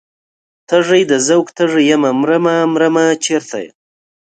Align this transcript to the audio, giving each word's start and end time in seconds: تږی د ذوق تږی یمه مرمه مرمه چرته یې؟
تږی 0.67 1.01
د 1.11 1.13
ذوق 1.27 1.47
تږی 1.57 1.83
یمه 1.91 2.11
مرمه 2.21 2.55
مرمه 2.73 3.05
چرته 3.25 3.57
یې؟ 3.63 3.69